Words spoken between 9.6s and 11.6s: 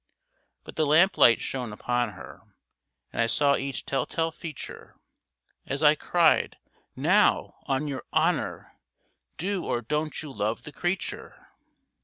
or don't you love the creature?"